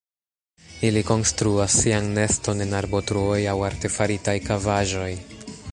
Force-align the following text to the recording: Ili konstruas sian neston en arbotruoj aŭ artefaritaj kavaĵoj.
Ili 0.87 1.03
konstruas 1.09 1.75
sian 1.83 2.09
neston 2.15 2.65
en 2.67 2.73
arbotruoj 2.81 3.39
aŭ 3.53 3.57
artefaritaj 3.73 4.39
kavaĵoj. 4.49 5.11